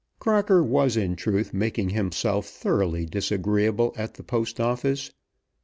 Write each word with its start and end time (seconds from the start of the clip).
Crocker 0.17 0.63
was 0.63 0.97
in 0.97 1.15
truth 1.15 1.53
making 1.53 1.89
himself 1.91 2.47
thoroughly 2.49 3.05
disagreeable 3.05 3.93
at 3.95 4.15
the 4.15 4.23
Post 4.23 4.59
Office. 4.59 5.11